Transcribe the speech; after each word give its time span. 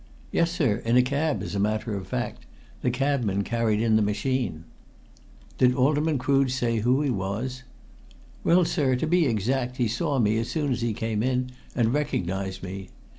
"Yes, 0.31 0.49
sir. 0.49 0.77
In 0.77 0.97
a 0.97 1.03
cab, 1.03 1.43
as 1.43 1.53
a 1.53 1.59
matter 1.59 1.93
of 1.95 2.07
fact. 2.07 2.47
The 2.81 2.89
cabman 2.89 3.43
carried 3.43 3.79
in 3.79 3.97
the 3.97 4.01
machine." 4.01 4.63
"Did 5.59 5.75
Alderman 5.75 6.17
Crood 6.17 6.49
say 6.49 6.79
who 6.79 7.03
he 7.03 7.11
was?" 7.11 7.61
"Well, 8.43 8.65
sir, 8.65 8.95
to 8.95 9.05
be 9.05 9.27
exact, 9.27 9.77
he 9.77 9.87
saw 9.87 10.17
me 10.17 10.39
as 10.39 10.49
soon 10.49 10.71
as 10.71 10.81
he 10.81 10.95
came 10.95 11.21
in, 11.21 11.51
and 11.75 11.93
recognized 11.93 12.63
me. 12.63 12.89